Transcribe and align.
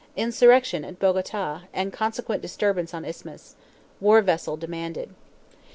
Insurrection 0.15 0.83
at 0.83 0.97
Bogota, 0.97 1.61
and 1.75 1.93
consequent 1.93 2.41
disturbance 2.41 2.91
on 2.91 3.05
Isthmus. 3.05 3.55
War 3.99 4.23
vessel 4.23 4.57
demanded. 4.57 5.13